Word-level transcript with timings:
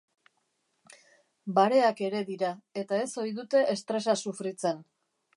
Bareak 1.59 2.01
ere 2.07 2.21
dira 2.29 2.49
eta 2.83 3.01
ez 3.01 3.09
ohi 3.25 3.35
dute 3.41 3.61
estresa 3.75 4.17
sufritzen. 4.23 4.81